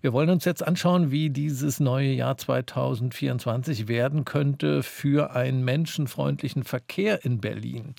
Wir 0.00 0.12
wollen 0.12 0.30
uns 0.30 0.44
jetzt 0.44 0.64
anschauen, 0.64 1.10
wie 1.10 1.28
dieses 1.28 1.80
neue 1.80 2.12
Jahr 2.12 2.36
2024 2.36 3.88
werden 3.88 4.24
könnte 4.24 4.84
für 4.84 5.32
einen 5.34 5.64
menschenfreundlichen 5.64 6.62
Verkehr 6.62 7.24
in 7.24 7.40
Berlin. 7.40 7.96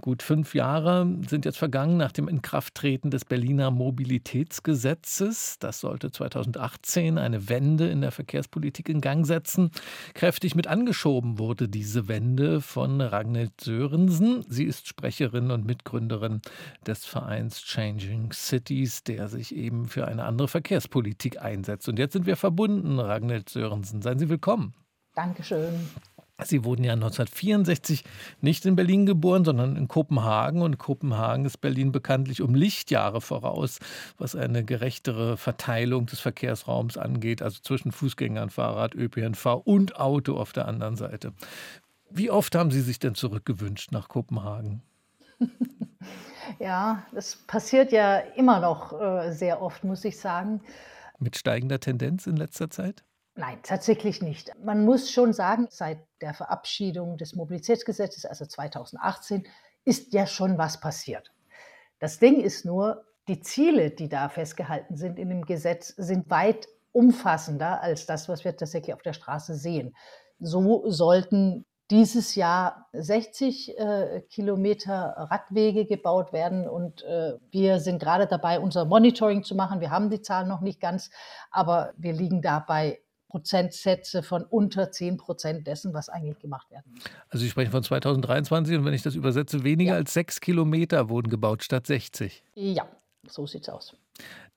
Gut 0.00 0.22
fünf 0.22 0.54
Jahre 0.54 1.06
sind 1.28 1.44
jetzt 1.44 1.58
vergangen 1.58 1.98
nach 1.98 2.12
dem 2.12 2.28
Inkrafttreten 2.28 3.10
des 3.10 3.26
Berliner 3.26 3.70
Mobilitätsgesetzes. 3.70 5.58
Das 5.58 5.80
sollte 5.80 6.10
2018 6.10 7.18
eine 7.18 7.46
Wende 7.50 7.88
in 7.88 8.00
der 8.00 8.10
Verkehrspolitik 8.10 8.88
in 8.88 9.02
Gang 9.02 9.26
setzen. 9.26 9.70
Kräftig 10.14 10.54
mit 10.54 10.66
angeschoben 10.66 11.38
wurde 11.38 11.68
diese 11.68 12.08
Wende 12.08 12.62
von 12.62 13.02
Ragnhild 13.02 13.60
Sörensen. 13.60 14.46
Sie 14.48 14.64
ist 14.64 14.88
Sprecherin 14.88 15.50
und 15.50 15.66
Mitgründerin 15.66 16.40
des 16.86 17.04
Vereins 17.04 17.60
Changing 17.62 18.32
Cities, 18.32 19.04
der 19.04 19.28
sich 19.28 19.54
eben 19.54 19.88
für 19.88 20.08
eine 20.08 20.24
andere 20.24 20.48
Verkehrspolitik 20.48 21.33
Politik 21.34 21.42
einsetzt. 21.42 21.88
Und 21.88 21.98
jetzt 21.98 22.12
sind 22.12 22.26
wir 22.26 22.36
verbunden, 22.36 22.98
Ragnhild 22.98 23.48
Sörensen. 23.48 24.02
Seien 24.02 24.18
Sie 24.18 24.28
willkommen. 24.28 24.74
Dankeschön. 25.14 25.88
Sie 26.42 26.64
wurden 26.64 26.82
ja 26.82 26.94
1964 26.94 28.02
nicht 28.40 28.66
in 28.66 28.74
Berlin 28.74 29.06
geboren, 29.06 29.44
sondern 29.44 29.76
in 29.76 29.86
Kopenhagen. 29.86 30.62
Und 30.62 30.78
Kopenhagen 30.78 31.44
ist 31.44 31.58
Berlin 31.58 31.92
bekanntlich 31.92 32.42
um 32.42 32.54
Lichtjahre 32.54 33.20
voraus, 33.20 33.78
was 34.18 34.34
eine 34.34 34.64
gerechtere 34.64 35.36
Verteilung 35.36 36.06
des 36.06 36.18
Verkehrsraums 36.18 36.98
angeht, 36.98 37.40
also 37.40 37.60
zwischen 37.62 37.92
Fußgängern, 37.92 38.50
Fahrrad, 38.50 38.94
ÖPNV 38.96 39.62
und 39.64 39.96
Auto 39.96 40.36
auf 40.36 40.52
der 40.52 40.66
anderen 40.66 40.96
Seite. 40.96 41.32
Wie 42.10 42.30
oft 42.30 42.54
haben 42.56 42.72
Sie 42.72 42.82
sich 42.82 42.98
denn 42.98 43.14
zurückgewünscht 43.14 43.92
nach 43.92 44.08
Kopenhagen? 44.08 44.82
ja, 46.58 47.04
das 47.12 47.36
passiert 47.46 47.92
ja 47.92 48.18
immer 48.18 48.58
noch 48.58 49.00
äh, 49.00 49.32
sehr 49.32 49.62
oft, 49.62 49.84
muss 49.84 50.04
ich 50.04 50.18
sagen. 50.18 50.60
Mit 51.18 51.36
steigender 51.36 51.80
Tendenz 51.80 52.26
in 52.26 52.36
letzter 52.36 52.70
Zeit? 52.70 53.04
Nein, 53.36 53.58
tatsächlich 53.62 54.22
nicht. 54.22 54.52
Man 54.62 54.84
muss 54.84 55.10
schon 55.10 55.32
sagen, 55.32 55.66
seit 55.70 55.98
der 56.20 56.34
Verabschiedung 56.34 57.16
des 57.16 57.34
Mobilitätsgesetzes, 57.34 58.26
also 58.26 58.46
2018, 58.46 59.46
ist 59.84 60.12
ja 60.12 60.26
schon 60.26 60.56
was 60.56 60.80
passiert. 60.80 61.32
Das 61.98 62.18
Ding 62.18 62.40
ist 62.40 62.64
nur, 62.64 63.04
die 63.26 63.40
Ziele, 63.40 63.90
die 63.90 64.08
da 64.08 64.28
festgehalten 64.28 64.96
sind 64.96 65.18
in 65.18 65.30
dem 65.30 65.44
Gesetz, 65.44 65.88
sind 65.96 66.30
weit 66.30 66.68
umfassender 66.92 67.82
als 67.82 68.06
das, 68.06 68.28
was 68.28 68.44
wir 68.44 68.56
tatsächlich 68.56 68.94
auf 68.94 69.02
der 69.02 69.14
Straße 69.14 69.54
sehen. 69.54 69.96
So 70.38 70.88
sollten 70.90 71.64
dieses 71.94 72.34
Jahr 72.34 72.88
60 72.92 73.78
äh, 73.78 74.22
Kilometer 74.28 75.14
Radwege 75.30 75.86
gebaut 75.86 76.32
werden 76.32 76.68
und 76.68 77.04
äh, 77.04 77.34
wir 77.52 77.78
sind 77.78 78.00
gerade 78.00 78.26
dabei, 78.26 78.58
unser 78.58 78.84
Monitoring 78.84 79.44
zu 79.44 79.54
machen. 79.54 79.80
Wir 79.80 79.92
haben 79.92 80.10
die 80.10 80.20
Zahlen 80.20 80.48
noch 80.48 80.60
nicht 80.60 80.80
ganz, 80.80 81.10
aber 81.52 81.92
wir 81.96 82.12
liegen 82.12 82.42
da 82.42 82.58
bei 82.58 82.98
Prozentsätze 83.28 84.24
von 84.24 84.42
unter 84.42 84.90
10 84.90 85.18
Prozent 85.18 85.68
dessen, 85.68 85.94
was 85.94 86.08
eigentlich 86.08 86.40
gemacht 86.40 86.68
werden 86.72 86.90
muss. 86.92 87.04
Also 87.28 87.44
Sie 87.44 87.50
sprechen 87.50 87.70
von 87.70 87.84
2023 87.84 88.76
und 88.76 88.84
wenn 88.84 88.94
ich 88.94 89.02
das 89.02 89.14
übersetze, 89.14 89.62
weniger 89.62 89.92
ja. 89.92 89.98
als 89.98 90.12
sechs 90.12 90.40
Kilometer 90.40 91.08
wurden 91.08 91.30
gebaut 91.30 91.62
statt 91.62 91.86
60. 91.86 92.42
Ja, 92.54 92.88
so 93.28 93.46
sieht 93.46 93.62
es 93.62 93.68
aus. 93.68 93.96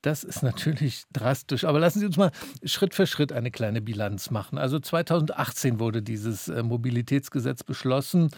Das 0.04 0.24
ist 0.24 0.44
natürlich 0.44 1.04
drastisch. 1.12 1.66
Aber 1.66 1.80
lassen 1.80 2.00
Sie 2.00 2.06
uns 2.06 2.18
mal 2.18 2.32
Schritt 2.64 2.94
für 2.94 3.08
Schritt 3.08 3.34
eine 3.34 3.50
kleine 3.50 3.82
Bilanz 3.82 4.30
machen. 4.30 4.58
Also 4.58 4.80
2018 4.80 5.80
wurde 5.80 6.04
dieses 6.04 6.48
äh, 6.50 6.62
Mobilitätsgesetz 6.62 7.64
beschlossen. 7.64 8.30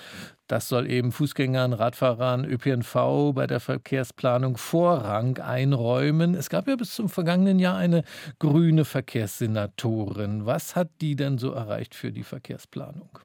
Das 0.47 0.69
soll 0.69 0.89
eben 0.89 1.11
Fußgängern, 1.11 1.73
Radfahrern, 1.73 2.45
ÖPNV 2.45 3.33
bei 3.33 3.45
der 3.45 3.59
Verkehrsplanung 3.59 4.57
Vorrang 4.57 5.37
einräumen. 5.37 6.33
Es 6.33 6.49
gab 6.49 6.67
ja 6.67 6.75
bis 6.75 6.95
zum 6.95 7.09
vergangenen 7.09 7.59
Jahr 7.59 7.77
eine 7.77 8.03
grüne 8.39 8.85
Verkehrssenatorin. 8.85 10.45
Was 10.45 10.75
hat 10.75 10.89
die 11.02 11.15
denn 11.15 11.37
so 11.37 11.52
erreicht 11.52 11.93
für 11.93 12.11
die 12.11 12.23
Verkehrsplanung? 12.23 13.19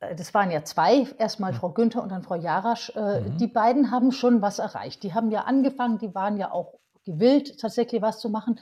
Äh, 0.00 0.16
das 0.16 0.34
waren 0.34 0.50
ja 0.50 0.64
zwei, 0.64 1.06
erstmal 1.18 1.54
Frau 1.54 1.70
Günther 1.70 2.02
und 2.02 2.10
dann 2.10 2.22
Frau 2.22 2.34
Jarasch. 2.34 2.90
Äh, 2.96 3.20
mhm. 3.20 3.38
Die 3.38 3.46
beiden 3.46 3.90
haben 3.90 4.12
schon 4.12 4.42
was 4.42 4.58
erreicht. 4.58 5.02
Die 5.04 5.14
haben 5.14 5.30
ja 5.30 5.42
angefangen, 5.42 5.98
die 5.98 6.14
waren 6.14 6.36
ja 6.36 6.50
auch 6.50 6.74
gewillt, 7.08 7.58
tatsächlich 7.60 8.02
was 8.02 8.20
zu 8.20 8.28
machen. 8.28 8.60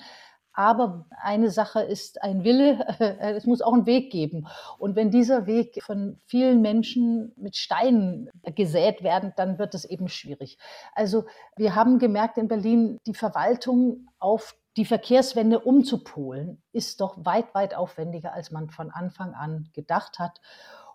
Aber 0.53 1.05
eine 1.23 1.51
Sache 1.51 1.83
ist 1.83 2.23
ein 2.23 2.43
Wille, 2.43 2.79
es 3.21 3.45
muss 3.45 3.61
auch 3.61 3.75
einen 3.75 3.85
Weg 3.85 4.11
geben. 4.11 4.47
Und 4.79 4.97
wenn 4.97 5.11
dieser 5.11 5.45
Weg 5.45 5.83
von 5.83 6.19
vielen 6.25 6.63
Menschen 6.63 7.33
mit 7.37 7.57
Steinen 7.57 8.31
gesät 8.55 9.03
werden, 9.03 9.35
dann 9.37 9.59
wird 9.59 9.75
es 9.75 9.85
eben 9.85 10.09
schwierig. 10.09 10.57
Also 10.95 11.27
wir 11.57 11.75
haben 11.75 11.99
gemerkt 11.99 12.39
in 12.39 12.49
Berlin, 12.49 12.99
die 13.07 13.13
Verwaltung 13.13 14.09
auf 14.19 14.57
die 14.79 14.87
Verkehrswende 14.87 15.61
umzupolen, 15.61 16.63
ist 16.73 17.03
doch 17.03 17.17
weit, 17.19 17.55
weit 17.55 17.75
aufwendiger, 17.75 18.33
als 18.33 18.51
man 18.51 18.71
von 18.71 18.91
Anfang 18.91 19.35
an 19.35 19.69
gedacht 19.75 20.19
hat. 20.19 20.41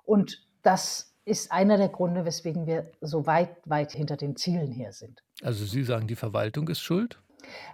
Und 0.04 0.48
das 0.64 1.16
ist 1.24 1.52
einer 1.52 1.78
der 1.78 1.90
Gründe, 1.90 2.26
weswegen 2.26 2.66
wir 2.66 2.92
so 3.00 3.28
weit, 3.28 3.58
weit 3.66 3.92
hinter 3.92 4.18
den 4.18 4.36
Zielen 4.36 4.72
her 4.72 4.92
sind. 4.92 5.24
Also 5.44 5.66
Sie 5.66 5.84
sagen, 5.84 6.08
die 6.08 6.16
Verwaltung 6.16 6.68
ist 6.68 6.80
schuld? 6.80 7.20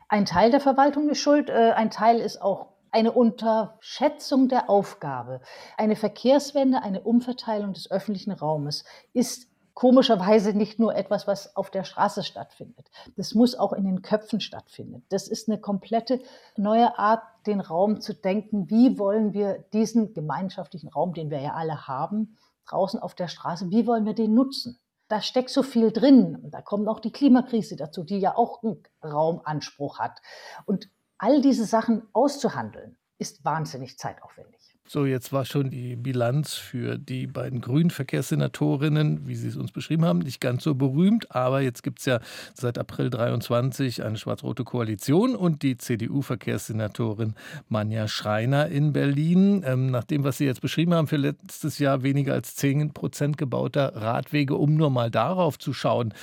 Ein 0.09 0.25
Teil 0.25 0.51
der 0.51 0.59
Verwaltung 0.59 1.09
ist 1.09 1.19
schuld, 1.19 1.49
äh, 1.49 1.73
ein 1.75 1.91
Teil 1.91 2.19
ist 2.19 2.41
auch 2.41 2.67
eine 2.91 3.11
Unterschätzung 3.11 4.47
der 4.47 4.69
Aufgabe. 4.69 5.41
Eine 5.77 5.95
Verkehrswende, 5.95 6.81
eine 6.81 7.01
Umverteilung 7.01 7.73
des 7.73 7.91
öffentlichen 7.91 8.31
Raumes 8.31 8.85
ist 9.13 9.49
komischerweise 9.73 10.53
nicht 10.53 10.79
nur 10.79 10.95
etwas, 10.95 11.27
was 11.27 11.55
auf 11.55 11.69
der 11.69 11.83
Straße 11.83 12.23
stattfindet. 12.23 12.89
Das 13.15 13.35
muss 13.35 13.53
auch 13.53 13.73
in 13.73 13.85
den 13.85 14.01
Köpfen 14.01 14.39
stattfinden. 14.39 15.03
Das 15.09 15.27
ist 15.27 15.47
eine 15.47 15.59
komplette 15.59 16.19
neue 16.55 16.97
Art, 16.97 17.21
den 17.45 17.61
Raum 17.61 18.01
zu 18.01 18.13
denken. 18.13 18.71
Wie 18.71 18.97
wollen 18.97 19.33
wir 19.33 19.65
diesen 19.73 20.15
gemeinschaftlichen 20.15 20.89
Raum, 20.89 21.13
den 21.13 21.29
wir 21.29 21.41
ja 21.41 21.53
alle 21.53 21.88
haben, 21.88 22.38
draußen 22.67 22.99
auf 22.99 23.13
der 23.13 23.27
Straße, 23.27 23.69
wie 23.69 23.85
wollen 23.85 24.05
wir 24.05 24.15
den 24.15 24.33
nutzen? 24.33 24.79
Da 25.07 25.22
steckt 25.22 25.50
so 25.50 25.63
viel 25.63 25.91
drin. 25.91 26.50
Da 26.51 26.62
kommt 26.62 26.88
auch 26.88 27.00
die 27.00 27.12
Klimakrise 27.12 27.75
dazu, 27.75 28.03
die 28.03 28.19
ja 28.19 28.35
auch 28.35 28.62
einen 28.63 28.84
Raumanspruch 29.03 30.00
hat. 30.00 30.19
Und 30.66 30.90
all 31.18 31.41
diese 31.41 31.66
Sachen 31.66 32.03
auszuhandeln, 32.13 32.97
ist 33.18 33.44
wahnsinnig 33.44 33.97
zeitaufwendig. 33.97 34.66
So, 34.90 35.06
jetzt 35.06 35.34
war 35.34 35.44
schon 35.44 35.70
die 35.70 35.98
Bilanz 35.98 36.53
für 36.53 36.98
die 36.98 37.28
beiden 37.28 37.59
grünen 37.59 37.90
Verkehrssenatorinnen, 37.90 39.28
wie 39.28 39.36
Sie 39.36 39.50
es 39.50 39.58
uns 39.58 39.74
beschrieben 39.74 40.06
haben, 40.06 40.20
nicht 40.20 40.40
ganz 40.40 40.64
so 40.64 40.75
berühmt. 40.75 41.36
Aber 41.36 41.59
jetzt 41.59 41.84
gibt 41.84 42.00
es 42.00 42.06
ja 42.06 42.22
seit 42.53 42.78
April 42.78 43.09
23 43.09 44.06
eine 44.06 44.16
schwarz-rote 44.16 44.64
Koalition 44.64 45.36
und 45.36 45.62
die 45.62 45.78
CDU-Verkehrssenatorin 45.78 47.34
Manja 47.68 48.08
Schreiner 48.08 48.68
in 48.70 48.94
Berlin. 48.94 49.62
Ähm, 49.66 49.92
nach 49.92 50.06
dem, 50.06 50.24
was 50.24 50.38
Sie 50.38 50.46
jetzt 50.46 50.62
beschrieben 50.62 50.94
haben, 50.94 51.08
für 51.08 51.18
letztes 51.18 51.80
Jahr 51.80 52.02
weniger 52.04 52.31
als 52.34 52.56
10 52.56 52.94
Prozent 52.94 53.38
gebauter 53.38 53.94
Radwege, 53.94 54.56
um 54.56 54.75
nur 54.75 54.90
mal 54.90 55.12
darauf 55.12 55.59
zu 55.59 55.74
schauen. 55.74 56.14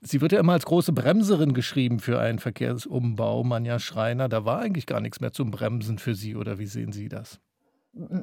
Sie 0.00 0.22
wird 0.22 0.32
ja 0.32 0.40
immer 0.40 0.54
als 0.54 0.64
große 0.64 0.92
Bremserin 0.92 1.52
geschrieben 1.52 2.00
für 2.00 2.18
einen 2.18 2.38
Verkehrsumbau, 2.38 3.44
Manja 3.44 3.78
Schreiner. 3.78 4.30
Da 4.30 4.46
war 4.46 4.60
eigentlich 4.60 4.86
gar 4.86 5.02
nichts 5.02 5.20
mehr 5.20 5.32
zum 5.32 5.50
Bremsen 5.50 5.98
für 5.98 6.14
Sie, 6.14 6.36
oder 6.36 6.58
wie 6.58 6.66
sehen 6.66 6.92
Sie 6.92 7.10
das? 7.10 7.38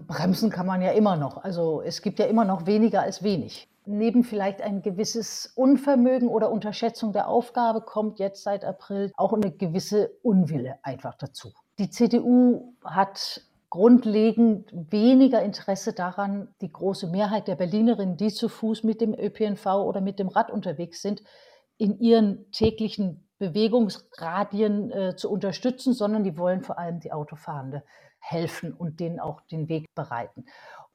Bremsen 0.08 0.50
kann 0.50 0.66
man 0.66 0.82
ja 0.82 0.92
immer 0.92 1.18
noch. 1.18 1.44
Also 1.44 1.82
es 1.82 2.02
gibt 2.02 2.20
ja 2.20 2.26
immer 2.26 2.46
noch 2.46 2.66
weniger 2.66 3.02
als 3.02 3.24
wenig. 3.24 3.68
Neben 3.86 4.24
vielleicht 4.24 4.62
ein 4.62 4.82
gewisses 4.82 5.52
Unvermögen 5.56 6.28
oder 6.28 6.50
Unterschätzung 6.50 7.14
der 7.14 7.28
Aufgabe 7.28 7.82
kommt 7.82 8.20
jetzt 8.20 8.44
seit 8.44 8.66
April 8.66 9.12
auch 9.16 9.34
eine 9.34 9.52
gewisse 9.52 10.12
Unwille 10.24 10.80
einfach 10.82 11.16
dazu. 11.16 11.52
Die 11.78 11.90
CDU 11.90 12.74
hat 12.84 13.42
grundlegend 13.70 14.72
weniger 14.90 15.44
Interesse 15.44 15.94
daran, 15.94 16.48
die 16.62 16.72
große 16.72 17.08
Mehrheit 17.08 17.48
der 17.48 17.56
Berlinerinnen, 17.56 18.18
die 18.18 18.30
zu 18.30 18.48
Fuß 18.48 18.84
mit 18.84 19.02
dem 19.02 19.14
ÖPNV 19.14 19.66
oder 19.66 20.02
mit 20.02 20.18
dem 20.18 20.30
Rad 20.30 20.50
unterwegs 20.50 21.02
sind, 21.02 21.22
in 21.78 22.00
ihren 22.00 22.50
täglichen 22.52 23.28
Bewegungsradien 23.38 24.92
äh, 24.92 25.16
zu 25.18 25.30
unterstützen, 25.30 25.94
sondern 25.94 26.24
die 26.24 26.38
wollen 26.38 26.62
vor 26.62 26.80
allem 26.80 27.02
die 27.02 27.12
Autofahrende 27.12 27.84
helfen 28.26 28.74
und 28.74 29.00
denen 29.00 29.20
auch 29.20 29.42
den 29.42 29.70
Weg 29.70 29.94
bereiten. 29.94 30.46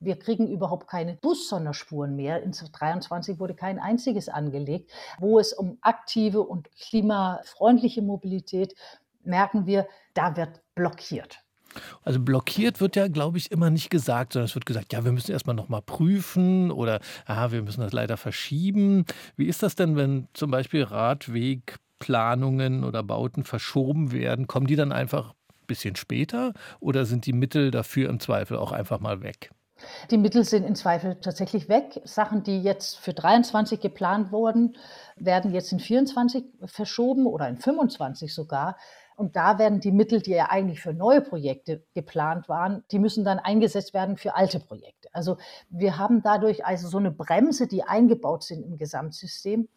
Wir 0.01 0.19
kriegen 0.19 0.49
überhaupt 0.49 0.89
keine 0.89 1.15
Bussonderspuren 1.15 2.17
mehr. 2.17 2.43
In 2.43 2.53
2023 2.53 3.39
wurde 3.39 3.55
kein 3.55 3.79
einziges 3.79 4.29
angelegt. 4.29 4.91
Wo 5.19 5.39
es 5.39 5.53
um 5.53 5.79
aktive 5.83 6.41
und 6.41 6.73
klimafreundliche 6.73 8.03
Mobilität 8.03 8.75
merken 9.23 9.67
wir, 9.67 9.87
da 10.15 10.37
wird 10.37 10.61
blockiert. 10.75 11.45
Also 12.03 12.19
blockiert 12.19 12.81
wird 12.81 12.97
ja, 12.97 13.09
glaube 13.09 13.39
ich, 13.39 13.53
immer 13.53 13.71
nicht 13.71 13.91
gesagt, 13.91 14.33
sondern 14.33 14.47
es 14.47 14.55
wird 14.55 14.67
gesagt, 14.67 14.93
ja, 14.93 15.05
wir 15.05 15.13
müssen 15.13 15.31
erstmal 15.31 15.55
nochmal 15.55 15.83
prüfen 15.83 16.73
oder 16.73 17.01
aha, 17.27 17.53
wir 17.53 17.63
müssen 17.63 17.83
das 17.83 17.93
leider 17.93 18.17
verschieben. 18.17 19.05
Wie 19.37 19.47
ist 19.47 19.63
das 19.63 19.77
denn, 19.77 19.97
wenn 19.97 20.27
zum 20.33 20.51
Beispiel 20.51 20.83
Radwegplanungen 20.83 22.83
oder 22.83 23.05
Bauten 23.05 23.45
verschoben 23.45 24.11
werden? 24.11 24.49
Kommen 24.49 24.67
die 24.67 24.77
dann 24.77 24.93
einfach 24.93 25.35
bisschen 25.71 25.95
später 25.97 26.53
oder 26.81 27.07
sind 27.07 27.27
die 27.27 27.33
Mittel 27.33 27.71
dafür 27.71 28.11
im 28.11 28.19
Zweifel 28.19 28.57
auch 28.57 28.73
einfach 28.73 28.99
mal 28.99 29.23
weg? 29.23 29.51
Die 30.11 30.19
Mittel 30.19 30.45
sind 30.45 30.67
im 30.67 30.75
Zweifel 30.75 31.17
tatsächlich 31.21 31.69
weg. 31.69 32.03
Sachen, 32.05 32.43
die 32.43 32.61
jetzt 32.61 32.99
für 32.99 33.15
23 33.15 33.81
geplant 33.81 34.33
wurden, 34.33 34.77
werden 35.17 35.53
jetzt 35.53 35.73
in 35.73 35.81
24 35.81 36.45
verschoben 36.65 37.27
oder 37.27 37.49
in 37.49 37.57
25 37.57 38.35
sogar. 38.35 38.77
Und 39.17 39.37
da 39.37 39.59
werden 39.59 39.81
die 39.81 39.93
Mittel, 39.93 40.21
die 40.21 40.33
ja 40.33 40.51
eigentlich 40.51 40.81
für 40.81 40.95
neue 40.95 41.21
Projekte 41.21 41.85
geplant 41.95 42.49
waren, 42.49 42.85
die 42.91 42.99
müssen 42.99 43.25
dann 43.25 43.39
eingesetzt 43.39 43.93
werden 43.93 44.17
für 44.17 44.35
alte 44.35 44.61
Projekte. 44.61 45.09
Also 45.13 45.37
wir 45.69 45.99
haben 45.99 46.23
dadurch 46.23 46.65
also 46.65 46.89
so 46.89 46.99
eine 46.99 47.11
Bremse, 47.11 47.67
die 47.67 47.83
eingebaut 47.83 48.45
sind 48.45 48.65
im 48.65 48.79
Gesamtsystem, 48.79 49.69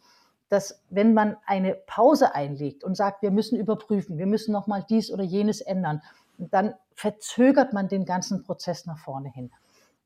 dass 0.48 0.82
wenn 0.90 1.14
man 1.14 1.36
eine 1.46 1.74
Pause 1.74 2.34
einlegt 2.34 2.84
und 2.84 2.96
sagt, 2.96 3.22
wir 3.22 3.30
müssen 3.30 3.58
überprüfen, 3.58 4.18
wir 4.18 4.26
müssen 4.26 4.52
noch 4.52 4.66
mal 4.66 4.84
dies 4.88 5.10
oder 5.10 5.24
jenes 5.24 5.60
ändern, 5.60 6.02
dann 6.38 6.74
verzögert 6.94 7.72
man 7.72 7.88
den 7.88 8.04
ganzen 8.04 8.42
Prozess 8.42 8.86
nach 8.86 8.98
vorne 8.98 9.30
hin. 9.30 9.50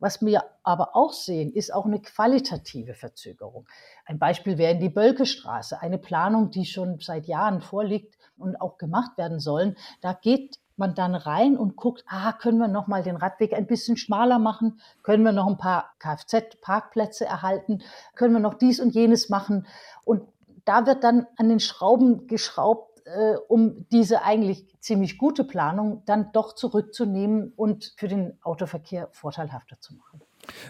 Was 0.00 0.22
wir 0.22 0.44
aber 0.62 0.94
auch 0.94 1.12
sehen, 1.12 1.52
ist 1.52 1.74
auch 1.74 1.84
eine 1.84 2.00
qualitative 2.00 2.94
Verzögerung. 2.94 3.66
Ein 4.04 4.18
Beispiel 4.18 4.56
wäre 4.56 4.72
in 4.72 4.80
die 4.80 4.90
Bölkestraße, 4.90 5.80
eine 5.80 5.98
Planung, 5.98 6.50
die 6.50 6.66
schon 6.66 7.00
seit 7.00 7.26
Jahren 7.26 7.60
vorliegt 7.60 8.16
und 8.36 8.60
auch 8.60 8.78
gemacht 8.78 9.18
werden 9.18 9.40
sollen. 9.40 9.76
Da 10.00 10.12
geht 10.12 10.60
man 10.78 10.94
dann 10.94 11.14
rein 11.14 11.56
und 11.56 11.76
guckt, 11.76 12.04
ah, 12.06 12.32
können 12.32 12.58
wir 12.58 12.68
noch 12.68 12.86
mal 12.86 13.02
den 13.02 13.16
Radweg 13.16 13.52
ein 13.52 13.66
bisschen 13.66 13.96
schmaler 13.96 14.38
machen? 14.38 14.80
Können 15.02 15.24
wir 15.24 15.32
noch 15.32 15.46
ein 15.46 15.58
paar 15.58 15.94
Kfz-Parkplätze 15.98 17.24
erhalten? 17.24 17.82
Können 18.14 18.34
wir 18.34 18.40
noch 18.40 18.54
dies 18.54 18.80
und 18.80 18.94
jenes 18.94 19.28
machen? 19.28 19.66
Und 20.04 20.22
da 20.64 20.86
wird 20.86 21.04
dann 21.04 21.26
an 21.36 21.48
den 21.48 21.60
Schrauben 21.60 22.26
geschraubt, 22.26 23.02
äh, 23.06 23.36
um 23.48 23.86
diese 23.90 24.22
eigentlich 24.22 24.66
ziemlich 24.80 25.18
gute 25.18 25.44
Planung 25.44 26.02
dann 26.04 26.30
doch 26.32 26.54
zurückzunehmen 26.54 27.52
und 27.56 27.94
für 27.96 28.08
den 28.08 28.38
Autoverkehr 28.42 29.08
vorteilhafter 29.12 29.80
zu 29.80 29.94
machen. 29.94 30.20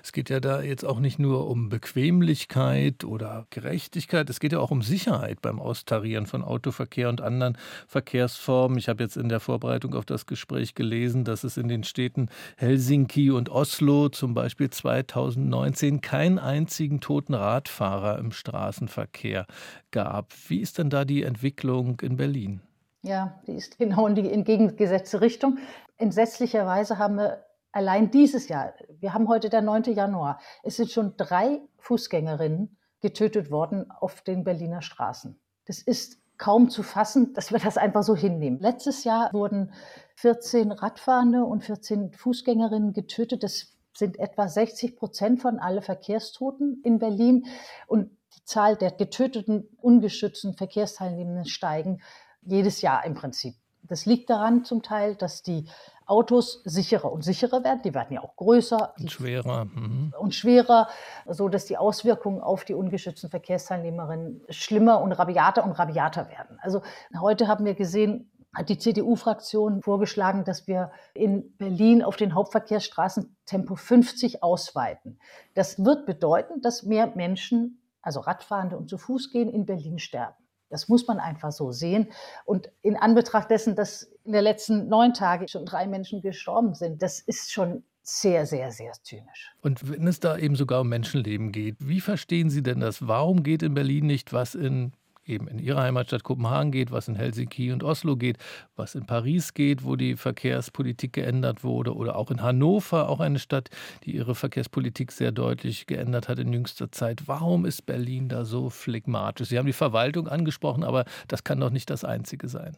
Es 0.03 0.13
geht 0.13 0.31
ja 0.31 0.41
da 0.41 0.63
jetzt 0.63 0.85
auch 0.85 1.01
nicht 1.01 1.19
nur 1.19 1.49
um 1.49 1.69
Bequemlichkeit 1.69 3.05
oder 3.05 3.47
Gerechtigkeit, 3.51 4.29
es 4.31 4.41
geht 4.41 4.53
ja 4.53 4.61
auch 4.61 4.71
um 4.71 4.83
Sicherheit 4.83 5.43
beim 5.43 5.61
Austarieren 5.61 6.27
von 6.27 6.43
Autoverkehr 6.43 7.09
und 7.09 7.21
anderen 7.21 7.57
Verkehrsformen. 7.87 8.79
Ich 8.79 8.89
habe 8.89 9.03
jetzt 9.03 9.17
in 9.17 9.29
der 9.29 9.41
Vorbereitung 9.41 9.95
auf 9.95 10.05
das 10.05 10.27
Gespräch 10.27 10.75
gelesen, 10.75 11.25
dass 11.25 11.45
es 11.45 11.57
in 11.57 11.69
den 11.69 11.85
Städten 11.85 12.29
Helsinki 12.57 13.31
und 13.31 13.49
Oslo 13.49 14.09
zum 14.09 14.35
Beispiel 14.35 14.71
2019 14.71 16.01
keinen 16.01 16.39
einzigen 16.39 17.01
toten 17.01 17.35
Radfahrer 17.35 18.19
im 18.19 18.33
Straßenverkehr 18.33 19.47
gab. 19.91 20.33
Wie 20.49 20.61
ist 20.61 20.79
denn 20.79 20.91
da 20.91 21.05
die 21.05 21.23
Entwicklung 21.23 22.01
in 22.01 22.17
Berlin? 22.17 22.61
Ja, 23.03 23.41
die 23.47 23.53
ist 23.53 23.79
genau 23.79 24.07
in 24.07 24.15
die 24.17 24.31
entgegengesetzte 24.31 25.21
Richtung. 25.21 25.59
Entsetzlicherweise 25.97 26.99
haben 26.99 27.17
wir 27.17 27.45
allein 27.73 28.11
dieses 28.11 28.49
Jahr, 28.49 28.75
wir 29.01 29.15
haben 29.15 29.29
heute 29.29 29.51
der 29.51 29.63
9. 29.63 29.85
Januar, 29.95 30.41
es 30.63 30.77
sind 30.77 30.91
schon 30.91 31.17
drei 31.17 31.61
Fußgängerinnen 31.79 32.77
getötet 33.01 33.51
worden 33.51 33.91
auf 33.91 34.23
den 34.23 34.45
Berliner 34.45 34.83
Straßen. 34.83 35.39
Das 35.67 35.81
ist 35.83 36.19
kaum 36.39 36.71
zu 36.71 36.83
fassen, 36.83 37.35
dass 37.35 37.53
wir 37.53 37.59
das 37.59 37.77
einfach 37.77 38.03
so 38.03 38.17
hinnehmen. 38.17 38.61
Letztes 38.61 39.05
Jahr 39.05 39.33
wurden 39.33 39.73
14 40.17 40.73
Radfahrende 40.73 41.45
und 41.45 41.65
14 41.65 42.13
Fußgängerinnen 42.13 42.93
getötet. 42.93 43.43
Das 43.43 43.77
sind 43.93 44.19
etwa 44.19 44.49
60 44.49 44.97
Prozent 44.97 45.43
von 45.43 45.59
allen 45.59 45.83
Verkehrstoten 45.83 46.81
in 46.85 46.99
Berlin. 46.99 47.47
Und 47.89 48.11
die 48.37 48.45
Zahl 48.45 48.77
der 48.77 48.93
getöteten, 48.93 49.69
ungeschützten 49.81 50.55
Verkehrsteilnehmenden 50.55 51.47
steigen 51.47 52.01
jedes 52.43 52.81
Jahr 52.83 53.05
im 53.05 53.15
Prinzip. 53.15 53.57
Das 53.83 54.07
liegt 54.07 54.31
daran 54.31 54.65
zum 54.65 54.83
Teil, 54.83 55.17
dass 55.17 55.43
die 55.43 55.69
Autos 56.09 56.63
sicherer 56.65 57.13
und 57.13 57.23
sicherer 57.23 57.63
werden. 57.63 57.83
Die 57.85 57.95
werden 57.95 58.15
ja 58.15 58.23
auch 58.23 58.35
größer 58.37 58.95
und 58.99 59.13
schwerer. 59.13 59.67
Mhm. 59.67 60.15
Und 60.19 60.35
schwerer, 60.35 60.89
so 61.27 61.49
dass 61.49 61.67
die 61.67 61.77
Auswirkungen 61.77 62.41
auf 62.41 62.65
die 62.65 62.75
ungeschützten 62.75 63.31
Verkehrsteilnehmerinnen 63.31 64.43
schlimmer 64.49 65.01
und 65.01 65.13
rabiater 65.13 65.65
und 65.65 65.73
rabiater 65.73 66.29
werden. 66.29 66.59
Also 66.63 66.83
heute 67.21 67.47
haben 67.47 67.65
wir 67.65 67.75
gesehen, 67.75 68.31
hat 68.55 68.71
die 68.71 68.79
CDU-Fraktion 68.79 69.83
vorgeschlagen, 69.83 70.45
dass 70.45 70.67
wir 70.67 70.91
in 71.15 71.57
Berlin 71.59 72.03
auf 72.03 72.17
den 72.17 72.35
Hauptverkehrsstraßen 72.35 73.37
Tempo 73.45 73.77
50 73.77 74.43
ausweiten. 74.43 75.19
Das 75.55 75.85
wird 75.85 76.07
bedeuten, 76.07 76.61
dass 76.63 76.83
mehr 76.83 77.13
Menschen, 77.15 77.83
also 78.01 78.21
Radfahrende 78.21 78.77
und 78.77 78.89
zu 78.89 78.97
Fuß 78.97 79.31
gehen, 79.31 79.51
in 79.51 79.67
Berlin 79.67 79.99
sterben. 79.99 80.48
Das 80.71 80.89
muss 80.89 81.07
man 81.07 81.19
einfach 81.19 81.53
so 81.53 81.73
sehen. 81.73 82.09
Und 82.45 82.71
in 82.83 82.97
Anbetracht 82.97 83.51
dessen, 83.51 83.75
dass 83.75 84.03
in 84.25 84.33
den 84.33 84.45
letzten 84.45 84.89
neun 84.89 85.15
Tagen 85.15 85.49
schon 85.49 85.65
drei 85.65 85.87
Menschen 85.87 86.21
gestorben 86.21 86.75
sind, 86.75 87.03
das 87.03 87.21
ist 87.21 87.53
schon 87.53 87.85
sehr, 88.03 88.47
sehr, 88.47 88.73
sehr 88.73 88.93
zynisch. 89.03 89.53
Und 89.61 89.91
wenn 89.91 90.07
es 90.07 90.21
da 90.21 90.37
eben 90.37 90.57
sogar 90.57 90.81
um 90.81 90.89
Menschenleben 90.89 91.53
geht, 91.53 91.77
wie 91.79 92.01
verstehen 92.01 92.51
Sie 92.51 92.63
denn 92.63 92.81
das? 92.81 93.07
Warum 93.07 93.43
geht 93.43 93.63
in 93.63 93.75
Berlin 93.75 94.07
nicht, 94.07 94.33
was 94.33 94.55
in 94.55 94.93
eben 95.29 95.49
in 95.49 95.59
ihrer 95.59 95.83
Heimatstadt 95.83 96.25
Kopenhagen 96.25 96.73
geht, 96.73 96.91
was 96.91 97.09
in 97.09 97.15
Helsinki 97.15 97.73
und 97.73 97.83
Oslo 97.85 98.17
geht, 98.17 98.39
was 98.77 98.95
in 98.95 99.07
Paris 99.07 99.55
geht, 99.55 99.85
wo 99.85 99.97
die 99.97 100.17
Verkehrspolitik 100.17 101.13
geändert 101.13 101.65
wurde, 101.65 101.95
oder 101.95 102.17
auch 102.17 102.31
in 102.31 102.43
Hannover, 102.43 103.09
auch 103.09 103.21
eine 103.21 103.39
Stadt, 103.39 103.69
die 104.05 104.17
ihre 104.17 104.35
Verkehrspolitik 104.35 105.13
sehr 105.13 105.33
deutlich 105.33 105.87
geändert 105.87 106.29
hat 106.29 106.39
in 106.39 106.53
jüngster 106.53 106.91
Zeit. 106.91 107.23
Warum 107.27 107.65
ist 107.67 107.87
Berlin 107.87 108.29
da 108.29 108.45
so 108.45 108.71
phlegmatisch? 108.71 109.49
Sie 109.49 109.59
haben 109.59 109.67
die 109.67 109.73
Verwaltung 109.73 110.29
angesprochen, 110.29 110.85
aber 110.85 111.05
das 111.29 111.45
kann 111.45 111.61
doch 111.61 111.71
nicht 111.71 111.91
das 111.91 112.05
Einzige 112.05 112.49
sein. 112.49 112.77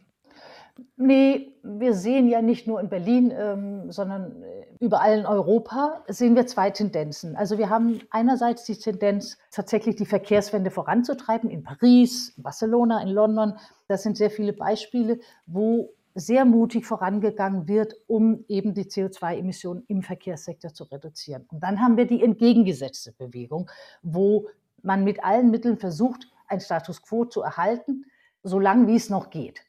Nee, 0.95 1.55
wir 1.63 1.93
sehen 1.93 2.27
ja 2.27 2.41
nicht 2.41 2.67
nur 2.67 2.79
in 2.79 2.89
Berlin, 2.89 3.33
ähm, 3.35 3.91
sondern 3.91 4.43
äh, 4.43 4.65
überall 4.79 5.19
in 5.19 5.25
Europa 5.25 6.03
sehen 6.07 6.35
wir 6.35 6.47
zwei 6.47 6.69
Tendenzen. 6.69 7.35
Also 7.35 7.57
wir 7.57 7.69
haben 7.69 8.01
einerseits 8.09 8.63
die 8.65 8.75
Tendenz, 8.75 9.37
tatsächlich 9.51 9.95
die 9.95 10.05
Verkehrswende 10.05 10.71
voranzutreiben 10.71 11.49
in 11.49 11.63
Paris, 11.63 12.33
Barcelona, 12.37 13.01
in 13.01 13.09
London. 13.09 13.55
Das 13.87 14.03
sind 14.03 14.17
sehr 14.17 14.29
viele 14.29 14.53
Beispiele, 14.53 15.19
wo 15.45 15.93
sehr 16.13 16.45
mutig 16.45 16.85
vorangegangen 16.85 17.67
wird, 17.67 17.95
um 18.07 18.43
eben 18.47 18.73
die 18.73 18.85
CO2-Emissionen 18.85 19.83
im 19.87 20.03
Verkehrssektor 20.03 20.73
zu 20.73 20.83
reduzieren. 20.83 21.45
Und 21.51 21.63
dann 21.63 21.81
haben 21.81 21.97
wir 21.97 22.05
die 22.05 22.23
entgegengesetzte 22.23 23.13
Bewegung, 23.13 23.69
wo 24.01 24.47
man 24.83 25.03
mit 25.03 25.23
allen 25.23 25.51
Mitteln 25.51 25.77
versucht, 25.77 26.27
ein 26.47 26.59
Status 26.59 27.01
quo 27.01 27.25
zu 27.25 27.41
erhalten, 27.41 28.05
solange 28.43 28.87
wie 28.87 28.95
es 28.95 29.09
noch 29.09 29.29
geht 29.29 29.61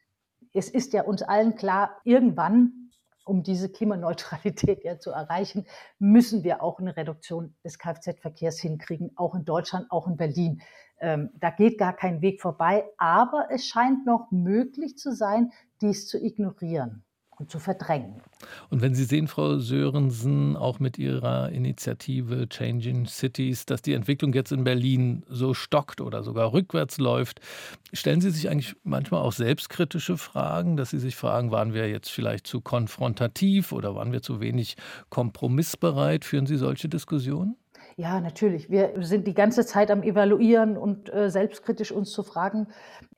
es 0.53 0.69
ist 0.69 0.93
ja 0.93 1.03
uns 1.03 1.23
allen 1.23 1.55
klar, 1.55 1.99
irgendwann, 2.05 2.91
um 3.25 3.43
diese 3.43 3.71
Klimaneutralität 3.71 4.85
ja 4.85 4.99
zu 4.99 5.11
erreichen, 5.11 5.67
müssen 5.99 6.45
wir 6.45 6.63
auch 6.63 6.81
eine 6.81 6.97
Reduktion 6.97 7.55
des 7.65 7.79
Kfz-Verkehrs 7.79 8.59
hinkriegen, 8.59 9.13
auch 9.17 9.35
in 9.35 9.45
Deutschland, 9.45 9.91
auch 9.91 10.09
in 10.09 10.17
Berlin. 10.17 10.63
Ähm, 11.01 11.31
da 11.35 11.51
geht 11.51 11.79
gar 11.79 11.95
kein 11.95 12.21
Weg 12.21 12.41
vorbei, 12.41 12.85
aber 12.99 13.49
es 13.51 13.67
scheint 13.67 14.07
noch 14.07 14.31
möglich 14.31 14.97
zu 14.99 15.15
sein, 15.15 15.53
dies 15.81 16.07
zu 16.07 16.19
ignorieren 16.19 17.05
und 17.43 17.51
zu 17.51 17.59
verdrängen. 17.59 18.23
Und 18.71 18.83
wenn 18.83 18.95
Sie 18.95 19.05
sehen, 19.05 19.29
Frau 19.29 19.59
Sörensen, 19.59 20.57
auch 20.57 20.79
mit 20.79 20.99
Ihrer 20.99 21.51
Initiative 21.51 22.49
Changing 22.49 23.07
Cities, 23.07 23.67
dass 23.67 23.83
die 23.83 23.95
Entwicklung 23.95 24.33
jetzt 24.33 24.53
in 24.53 24.65
Berlin 24.65 25.25
so 25.29 25.55
stockt 25.55 26.01
oder 26.01 26.23
sogar 26.23 26.53
rückwärts 26.53 26.99
läuft, 26.99 27.41
stellen 27.93 28.21
Sie 28.21 28.31
sich 28.31 28.49
eigentlich 28.49 28.77
manchmal 28.85 29.23
auch 29.23 29.33
selbstkritische 29.33 30.17
Fragen, 30.17 30.77
dass 30.77 30.91
Sie 30.91 30.99
sich 30.99 31.17
fragen, 31.17 31.51
waren 31.51 31.75
wir 31.75 31.89
jetzt 31.89 32.11
vielleicht 32.11 32.47
zu 32.47 32.61
konfrontativ 32.61 33.73
oder 33.73 33.95
waren 33.95 34.13
wir 34.13 34.23
zu 34.23 34.41
wenig 34.41 34.77
kompromissbereit? 35.11 36.25
Führen 36.25 36.47
Sie 36.47 36.57
solche 36.57 36.89
Diskussionen? 36.89 37.57
Ja, 37.97 38.21
natürlich. 38.21 38.71
Wir 38.71 38.95
sind 39.01 39.27
die 39.27 39.35
ganze 39.35 39.67
Zeit 39.67 39.91
am 39.91 40.03
Evaluieren 40.03 40.77
und 40.77 41.13
äh, 41.13 41.31
selbstkritisch 41.31 41.93
uns 41.93 42.11
zu 42.11 42.23
fragen, 42.23 42.69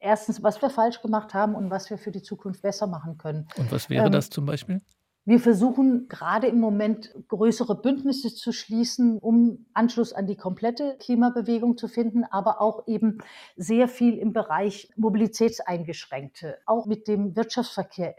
erstens, 0.01 0.43
was 0.43 0.61
wir 0.63 0.71
falsch 0.71 1.01
gemacht 1.03 1.35
haben 1.35 1.55
und 1.55 1.71
was 1.71 1.91
wir 1.91 1.99
für 1.99 2.11
die 2.11 2.23
Zukunft 2.23 2.63
besser 2.63 2.87
machen 2.87 3.19
können. 3.19 3.47
Und 3.57 3.71
was 3.71 3.89
wäre 3.89 4.07
ähm, 4.07 4.13
das 4.13 4.31
zum 4.31 4.47
Beispiel? 4.47 4.81
Wir 5.27 5.41
versuchen 5.41 6.07
gerade 6.09 6.49
im 6.49 6.61
Moment 6.61 7.15
größere 7.29 7.81
Bündnisse 7.81 8.35
zu 8.35 8.53
schließen, 8.53 9.19
um 9.19 9.65
Anschluss 9.73 10.13
an 10.13 10.27
die 10.27 10.37
komplette 10.37 10.99
Klimabewegung 10.99 11.79
zu 11.79 11.89
finden, 11.89 12.25
aber 12.25 12.61
auch 12.61 12.87
eben 12.87 13.19
sehr 13.57 13.89
viel 13.89 14.19
im 14.19 14.35
Bereich 14.35 14.91
Mobilitätseingeschränkte, 14.97 16.59
auch 16.67 16.85
mit 16.85 17.09
dem 17.09 17.37
Wirtschaftsverkehr 17.37 18.15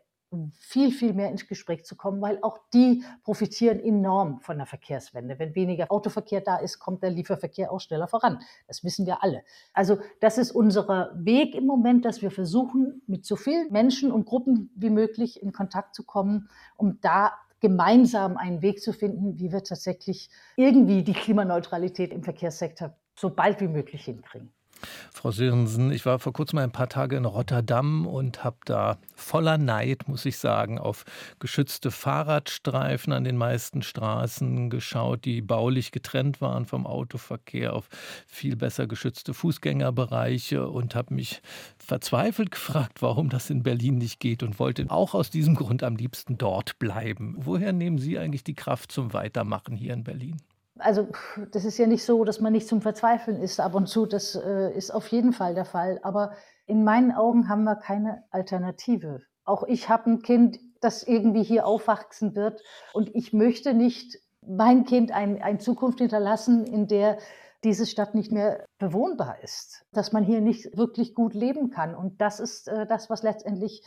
viel, 0.59 0.91
viel 0.91 1.13
mehr 1.13 1.29
ins 1.29 1.47
Gespräch 1.47 1.85
zu 1.85 1.95
kommen, 1.95 2.21
weil 2.21 2.39
auch 2.41 2.59
die 2.73 3.03
profitieren 3.23 3.79
enorm 3.79 4.41
von 4.41 4.57
der 4.57 4.65
Verkehrswende. 4.65 5.39
Wenn 5.39 5.55
weniger 5.55 5.91
Autoverkehr 5.91 6.41
da 6.41 6.57
ist, 6.57 6.79
kommt 6.79 7.03
der 7.03 7.09
Lieferverkehr 7.09 7.71
auch 7.71 7.79
schneller 7.79 8.07
voran. 8.07 8.39
Das 8.67 8.83
wissen 8.83 9.05
wir 9.05 9.23
alle. 9.23 9.43
Also 9.73 9.99
das 10.19 10.37
ist 10.37 10.51
unser 10.51 11.11
Weg 11.15 11.55
im 11.55 11.65
Moment, 11.65 12.05
dass 12.05 12.21
wir 12.21 12.31
versuchen, 12.31 13.01
mit 13.07 13.25
so 13.25 13.35
vielen 13.35 13.71
Menschen 13.71 14.11
und 14.11 14.25
Gruppen 14.25 14.71
wie 14.75 14.89
möglich 14.89 15.41
in 15.41 15.51
Kontakt 15.51 15.95
zu 15.95 16.03
kommen, 16.03 16.49
um 16.75 16.99
da 17.01 17.33
gemeinsam 17.59 18.37
einen 18.37 18.61
Weg 18.61 18.81
zu 18.81 18.93
finden, 18.93 19.39
wie 19.39 19.51
wir 19.51 19.63
tatsächlich 19.63 20.29
irgendwie 20.55 21.03
die 21.03 21.13
Klimaneutralität 21.13 22.11
im 22.11 22.23
Verkehrssektor 22.23 22.95
so 23.17 23.29
bald 23.29 23.61
wie 23.61 23.67
möglich 23.67 24.05
hinkriegen. 24.05 24.54
Frau 25.13 25.31
Sörensen, 25.31 25.91
ich 25.91 26.05
war 26.05 26.19
vor 26.19 26.33
kurzem 26.33 26.59
ein 26.59 26.71
paar 26.71 26.89
Tage 26.89 27.15
in 27.15 27.25
Rotterdam 27.25 28.05
und 28.05 28.43
habe 28.43 28.57
da 28.65 28.97
voller 29.15 29.57
Neid, 29.57 30.07
muss 30.07 30.25
ich 30.25 30.37
sagen, 30.37 30.77
auf 30.77 31.05
geschützte 31.39 31.91
Fahrradstreifen 31.91 33.13
an 33.13 33.23
den 33.23 33.37
meisten 33.37 33.81
Straßen 33.81 34.69
geschaut, 34.69 35.25
die 35.25 35.41
baulich 35.41 35.91
getrennt 35.91 36.41
waren 36.41 36.65
vom 36.65 36.85
Autoverkehr, 36.85 37.73
auf 37.73 37.89
viel 38.27 38.55
besser 38.55 38.87
geschützte 38.87 39.33
Fußgängerbereiche 39.33 40.67
und 40.67 40.95
habe 40.95 41.13
mich 41.13 41.41
verzweifelt 41.77 42.51
gefragt, 42.51 43.01
warum 43.01 43.29
das 43.29 43.49
in 43.49 43.63
Berlin 43.63 43.97
nicht 43.97 44.19
geht 44.19 44.43
und 44.43 44.59
wollte 44.59 44.85
auch 44.89 45.13
aus 45.13 45.29
diesem 45.29 45.55
Grund 45.55 45.83
am 45.83 45.95
liebsten 45.95 46.37
dort 46.37 46.79
bleiben. 46.79 47.35
Woher 47.37 47.73
nehmen 47.73 47.97
Sie 47.97 48.17
eigentlich 48.19 48.43
die 48.43 48.55
Kraft 48.55 48.91
zum 48.91 49.13
Weitermachen 49.13 49.75
hier 49.75 49.93
in 49.93 50.03
Berlin? 50.03 50.41
Also 50.77 51.07
das 51.51 51.63
ist 51.63 51.77
ja 51.77 51.87
nicht 51.87 52.03
so, 52.03 52.23
dass 52.25 52.41
man 52.41 52.51
nicht 52.51 52.67
zum 52.67 52.81
Verzweifeln 52.81 53.41
ist 53.41 53.59
ab 53.59 53.75
und 53.75 53.87
zu. 53.87 54.05
Das 54.05 54.35
äh, 54.35 54.75
ist 54.75 54.91
auf 54.91 55.07
jeden 55.07 55.31
Fall 55.31 55.55
der 55.55 55.65
Fall. 55.65 55.99
Aber 56.03 56.33
in 56.65 56.83
meinen 56.83 57.11
Augen 57.11 57.47
haben 57.47 57.63
wir 57.63 57.75
keine 57.75 58.23
Alternative. 58.31 59.21
Auch 59.45 59.63
ich 59.63 59.89
habe 59.89 60.09
ein 60.09 60.21
Kind, 60.21 60.59
das 60.81 61.03
irgendwie 61.03 61.43
hier 61.43 61.65
aufwachsen 61.65 62.35
wird. 62.35 62.61
Und 62.93 63.13
ich 63.15 63.31
möchte 63.31 63.73
nicht 63.73 64.17
mein 64.41 64.85
Kind 64.85 65.11
ein, 65.11 65.41
eine 65.41 65.59
Zukunft 65.59 65.99
hinterlassen, 65.99 66.65
in 66.65 66.87
der 66.87 67.17
diese 67.63 67.85
Stadt 67.85 68.13
nicht 68.13 68.31
mehr 68.31 68.65
bewohnbar 68.77 69.37
ist, 69.41 69.85
dass 69.91 70.11
man 70.11 70.23
hier 70.23 70.39
nicht 70.39 70.77
wirklich 70.77 71.15
gut 71.15 71.33
leben 71.33 71.71
kann. 71.71 71.95
Und 71.95 72.21
das 72.21 72.39
ist 72.39 72.67
äh, 72.67 72.85
das, 72.85 73.09
was 73.09 73.23
letztendlich 73.23 73.83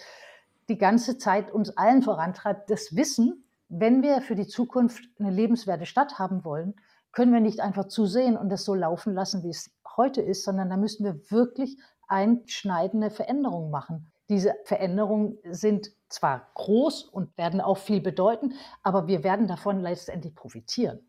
die 0.68 0.78
ganze 0.78 1.16
Zeit 1.16 1.50
uns 1.52 1.76
allen 1.76 2.02
vorantreibt, 2.02 2.71
das 2.71 2.97
Wissen, 2.97 3.45
wenn 3.68 4.02
wir 4.02 4.20
für 4.22 4.34
die 4.34 4.46
Zukunft 4.46 5.04
eine 5.18 5.30
lebenswerte 5.30 5.87
Stadt 5.87 6.18
haben 6.18 6.44
wollen, 6.44 6.75
können 7.12 7.32
wir 7.32 7.40
nicht 7.40 7.60
einfach 7.60 7.88
zusehen 7.88 8.37
und 8.37 8.48
das 8.50 8.64
so 8.64 8.75
laufen 8.75 9.14
lassen, 9.14 9.42
wie 9.42 9.50
es 9.50 9.70
heute 9.96 10.20
ist, 10.22 10.44
sondern 10.44 10.70
da 10.70 10.76
müssen 10.76 11.04
wir 11.04 11.30
wirklich 11.30 11.78
einschneidende 12.06 13.10
Veränderungen 13.10 13.70
machen. 13.70 14.10
Diese 14.28 14.54
Veränderungen 14.64 15.38
sind 15.50 15.90
zwar 16.08 16.48
groß 16.54 17.04
und 17.04 17.37
werden 17.38 17.60
auch 17.60 17.78
viel 17.78 18.00
bedeuten, 18.00 18.54
aber 18.82 19.06
wir 19.06 19.25
werden 19.25 19.46
davon 19.46 19.80
letztendlich 19.80 20.34
profitieren. 20.34 21.00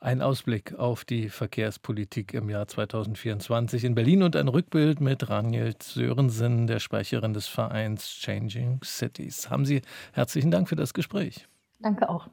Ein 0.00 0.22
Ausblick 0.22 0.74
auf 0.74 1.04
die 1.04 1.28
Verkehrspolitik 1.28 2.32
im 2.32 2.48
Jahr 2.48 2.68
2024 2.68 3.84
in 3.84 3.94
Berlin 3.94 4.22
und 4.22 4.36
ein 4.36 4.48
Rückbild 4.48 5.00
mit 5.00 5.28
Rangelt 5.28 5.82
Sörensen, 5.82 6.66
der 6.66 6.78
Sprecherin 6.78 7.34
des 7.34 7.48
Vereins 7.48 8.08
Changing 8.08 8.80
Cities. 8.82 9.50
Haben 9.50 9.66
Sie 9.66 9.82
herzlichen 10.12 10.50
Dank 10.50 10.68
für 10.68 10.76
das 10.76 10.94
Gespräch. 10.94 11.48
Danke 11.80 12.08
auch. 12.08 12.28